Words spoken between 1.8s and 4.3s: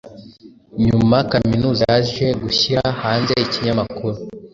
yaje gushyira hanze ikinyamakuru